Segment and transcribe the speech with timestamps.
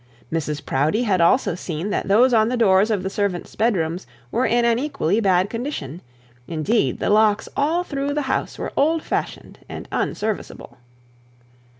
[0.33, 4.47] Mrs Proudie had also seen that those on the doors of the servants' bedrooms were
[4.47, 6.01] in an equally bad condition;
[6.47, 10.79] indeed the locks all through the house were old fashioned and unserviceable.